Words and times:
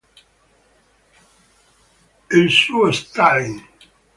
Il 2.31 2.49
suo 2.49 2.91
"Stalin. 2.91 3.63